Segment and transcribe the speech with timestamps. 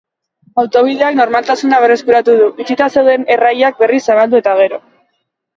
[0.61, 4.83] Autobideak normaltasuna berreskuratu du, itxita zeuden erreilak berriz zabaldu eta gero.